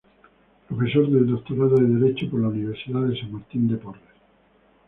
Profesor 0.67 1.07
del 1.11 1.27
Doctorado 1.27 1.75
de 1.77 1.85
Derecho 1.85 2.27
por 2.31 2.41
la 2.41 2.47
Universidad 2.47 3.01
de 3.01 3.19
San 3.19 3.33
Martín 3.33 3.67
de 3.67 3.77
Porres. 3.77 4.01